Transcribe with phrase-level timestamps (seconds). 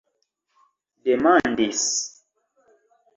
[1.03, 1.85] demandis